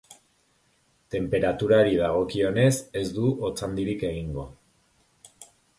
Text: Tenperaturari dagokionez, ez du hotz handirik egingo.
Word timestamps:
Tenperaturari 1.15 1.93
dagokionez, 2.01 2.73
ez 3.03 3.07
du 3.19 3.35
hotz 3.47 3.55
handirik 3.69 4.09
egingo. 4.13 4.49